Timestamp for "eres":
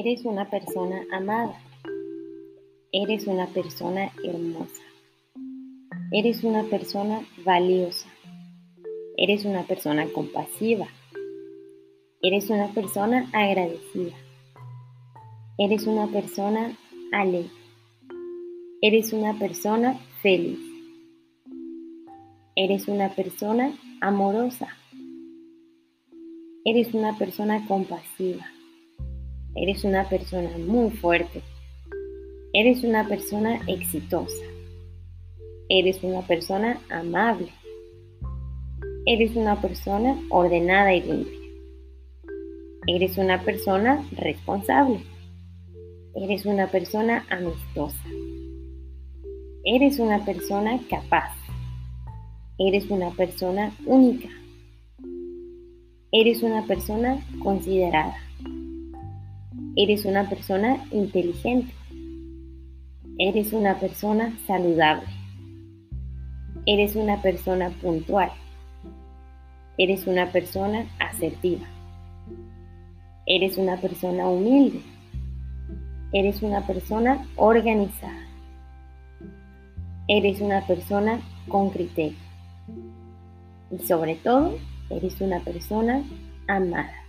0.00-0.24, 2.92-3.26, 6.12-6.44, 9.16-9.44, 12.22-12.48, 15.58-15.88, 18.80-19.12, 22.54-22.86, 26.64-26.94, 29.54-29.84, 32.52-32.84, 35.68-36.02, 39.06-39.34, 42.86-43.18, 46.14-46.46, 49.64-49.98, 52.58-52.90, 56.12-56.42, 59.80-60.06, 63.16-63.52, 66.66-66.96, 69.78-70.08, 73.24-73.56, 76.12-76.42, 80.08-80.40, 84.90-85.20